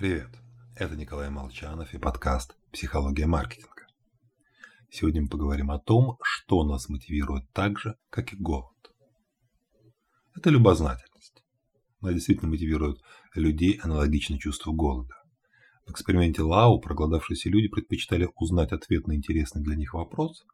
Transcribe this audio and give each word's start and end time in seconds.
Привет, 0.00 0.30
это 0.76 0.96
Николай 0.96 1.28
Молчанов 1.28 1.92
и 1.92 1.98
подкаст 1.98 2.56
«Психология 2.72 3.26
маркетинга». 3.26 3.86
Сегодня 4.90 5.20
мы 5.20 5.28
поговорим 5.28 5.70
о 5.70 5.78
том, 5.78 6.16
что 6.22 6.64
нас 6.64 6.88
мотивирует 6.88 7.44
так 7.52 7.78
же, 7.78 7.98
как 8.08 8.32
и 8.32 8.36
голод. 8.36 8.74
Это 10.34 10.48
любознательность. 10.48 11.44
Она 12.00 12.14
действительно 12.14 12.50
мотивирует 12.50 13.02
людей 13.34 13.78
аналогично 13.82 14.38
чувству 14.38 14.72
голода. 14.72 15.16
В 15.84 15.90
эксперименте 15.90 16.40
Лау 16.40 16.80
проголодавшиеся 16.80 17.50
люди 17.50 17.68
предпочитали 17.68 18.26
узнать 18.36 18.72
ответ 18.72 19.06
на 19.06 19.14
интересный 19.14 19.62
для 19.62 19.76
них 19.76 19.92
вопрос, 19.92 20.46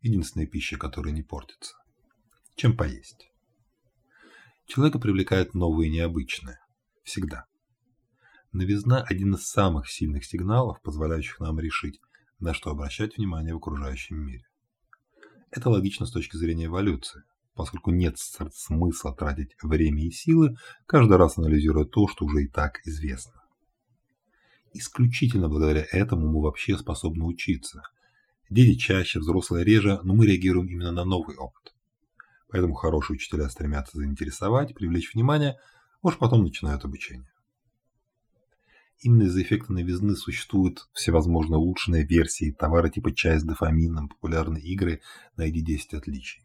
единственная 0.00 0.46
пища, 0.46 0.76
которая 0.76 1.12
не 1.12 1.24
портится, 1.24 1.74
чем 2.54 2.76
поесть. 2.76 3.32
Человека 4.68 5.00
привлекает 5.00 5.54
новое 5.54 5.86
и 5.86 5.90
необычное. 5.90 6.60
Всегда. 7.02 7.46
Новизна– 8.56 9.02
один 9.06 9.34
из 9.34 9.46
самых 9.46 9.86
сильных 9.86 10.24
сигналов, 10.24 10.80
позволяющих 10.80 11.40
нам 11.40 11.60
решить, 11.60 12.00
на 12.38 12.54
что 12.54 12.70
обращать 12.70 13.18
внимание 13.18 13.52
в 13.52 13.58
окружающем 13.58 14.16
мире. 14.16 14.46
Это 15.50 15.68
логично 15.68 16.06
с 16.06 16.10
точки 16.10 16.38
зрения 16.38 16.64
эволюции, 16.64 17.22
поскольку 17.54 17.90
нет 17.90 18.16
смысла 18.18 19.14
тратить 19.14 19.54
время 19.62 20.06
и 20.06 20.10
силы, 20.10 20.56
каждый 20.86 21.18
раз 21.18 21.36
анализируя 21.36 21.84
то, 21.84 22.08
что 22.08 22.24
уже 22.24 22.44
и 22.44 22.48
так 22.48 22.80
известно. 22.86 23.42
Исключительно 24.72 25.50
благодаря 25.50 25.86
этому 25.92 26.26
мы 26.26 26.40
вообще 26.40 26.78
способны 26.78 27.26
учиться. 27.26 27.82
Дети 28.48 28.78
чаще, 28.78 29.20
взрослые 29.20 29.66
реже, 29.66 30.00
но 30.02 30.14
мы 30.14 30.26
реагируем 30.26 30.68
именно 30.68 30.92
на 30.92 31.04
новый 31.04 31.36
опыт. 31.36 31.74
Поэтому 32.48 32.72
хорошие 32.72 33.16
учителя 33.16 33.50
стремятся 33.50 33.98
заинтересовать, 33.98 34.74
привлечь 34.74 35.12
внимание, 35.12 35.58
уж 36.00 36.16
потом 36.16 36.42
начинают 36.42 36.86
обучение. 36.86 37.28
Именно 39.00 39.24
из-за 39.24 39.42
эффекта 39.42 39.72
новизны 39.72 40.16
существуют 40.16 40.88
всевозможные 40.92 41.58
улучшенные 41.58 42.06
версии 42.06 42.52
товара 42.52 42.88
типа 42.88 43.14
чай 43.14 43.38
с 43.38 43.44
дофамином, 43.44 44.08
популярные 44.08 44.62
игры 44.64 45.02
«Найди 45.36 45.60
10 45.60 45.94
отличий». 45.94 46.42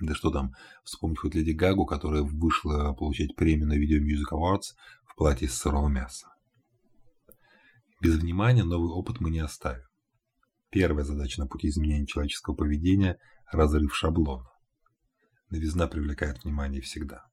Да 0.00 0.14
что 0.14 0.30
там, 0.30 0.54
вспомнить 0.84 1.18
хоть 1.18 1.34
Леди 1.34 1.52
Гагу, 1.52 1.86
которая 1.86 2.22
вышла 2.22 2.92
получать 2.92 3.34
премию 3.34 3.68
на 3.68 3.74
Video 3.74 4.00
Music 4.00 4.32
Awards 4.32 4.74
в 5.06 5.16
платье 5.16 5.48
из 5.48 5.56
сырого 5.56 5.88
мяса. 5.88 6.28
Без 8.00 8.16
внимания 8.16 8.64
новый 8.64 8.90
опыт 8.90 9.20
мы 9.20 9.30
не 9.30 9.40
оставим. 9.40 9.84
Первая 10.70 11.04
задача 11.04 11.40
на 11.40 11.46
пути 11.46 11.68
изменения 11.68 12.06
человеческого 12.06 12.54
поведения– 12.54 13.18
разрыв 13.52 13.94
шаблона. 13.94 14.50
Новизна 15.50 15.86
привлекает 15.86 16.42
внимание 16.42 16.80
всегда. 16.80 17.24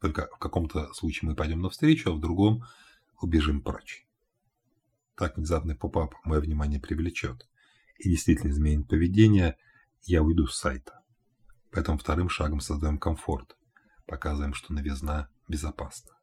Только 0.00 0.28
в 0.34 0.38
каком-то 0.38 0.92
случае 0.94 1.30
мы 1.30 1.36
пойдем 1.36 1.60
навстречу, 1.60 2.10
а 2.10 2.14
в 2.14 2.20
другом– 2.20 2.62
убежим 3.20 3.62
прочь. 3.62 4.06
Так 5.16 5.36
внезапный 5.36 5.74
поп-ап 5.74 6.14
мое 6.24 6.40
внимание 6.40 6.80
привлечет 6.80 7.48
и 7.98 8.08
действительно 8.08 8.50
изменит 8.50 8.88
поведение, 8.88 9.56
я 10.02 10.22
уйду 10.22 10.46
с 10.46 10.56
сайта. 10.56 11.02
Поэтому 11.70 11.98
вторым 11.98 12.28
шагом 12.28 12.60
создаем 12.60 12.98
комфорт, 12.98 13.56
показываем, 14.06 14.54
что 14.54 14.72
новизна 14.72 15.28
безопасна. 15.48 16.16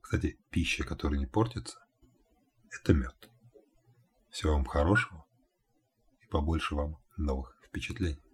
Кстати, 0.00 0.38
пища, 0.50 0.84
которая 0.84 1.18
не 1.18 1.26
портится, 1.26 1.78
это 2.70 2.92
мед. 2.92 3.30
Всего 4.30 4.54
вам 4.54 4.64
хорошего 4.64 5.24
и 6.20 6.26
побольше 6.26 6.74
вам 6.74 6.98
новых 7.16 7.56
впечатлений. 7.66 8.31